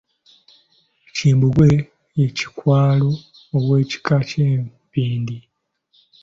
[1.15, 1.69] Kimbugwe
[2.19, 3.11] ye Kikwalo
[3.57, 5.37] ow'ekika ky'Empindi.